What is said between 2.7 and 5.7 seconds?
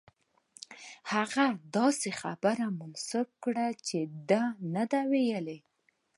منسوبې کړم چې ده نه دي ویلي.